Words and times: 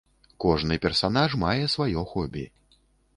Кожны 0.43 0.77
персанаж 0.85 1.35
мае 1.43 1.69
сваё 1.75 2.01
хобі. 2.15 2.47